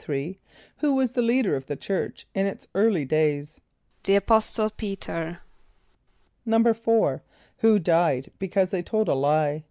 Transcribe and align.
= 0.00 0.06
Who 0.78 0.94
was 0.94 1.12
the 1.12 1.20
leader 1.20 1.54
of 1.56 1.66
the 1.66 1.76
church 1.76 2.26
in 2.34 2.46
its 2.46 2.66
early 2.74 3.04
days? 3.04 3.60
=The 4.02 4.14
Apostle 4.16 4.70
P[=e]´t[~e]r.= 4.70 5.42
=4.= 6.48 7.20
Who 7.58 7.78
died 7.78 8.32
because 8.38 8.70
they 8.70 8.82
told 8.82 9.08
a 9.10 9.14
lie? 9.14 9.66